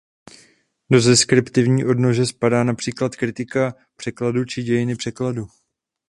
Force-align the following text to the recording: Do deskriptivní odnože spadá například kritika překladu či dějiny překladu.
Do 0.91 1.01
deskriptivní 1.01 1.85
odnože 1.85 2.25
spadá 2.25 2.63
například 2.63 3.15
kritika 3.15 3.73
překladu 3.95 4.45
či 4.45 4.63
dějiny 4.63 4.95
překladu. 4.95 5.47